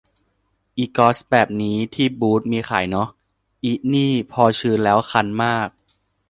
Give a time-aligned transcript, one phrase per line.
[0.77, 3.09] อิกอซแบบนี้ ที่บูตส์มีขายเนอะ
[3.63, 5.69] อินี่พอชื้นแล้วคันมาก